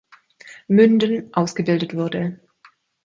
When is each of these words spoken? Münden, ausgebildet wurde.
Münden, 0.67 1.29
ausgebildet 1.31 1.93
wurde. 1.95 2.39